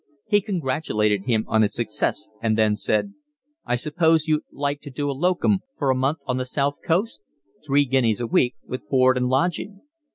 [0.25, 3.13] He congratulated him on his success, and then said:
[3.67, 6.77] "I suppose you wouldn't like to do a locum for a month on the South
[6.83, 7.21] coast?
[7.63, 9.81] Three guineas a week with board and lodging."